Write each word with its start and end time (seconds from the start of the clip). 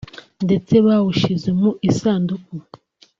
ndetse 0.45 0.73
bawushyize 0.85 1.49
mu 1.59 1.71
isanduku 1.89 2.53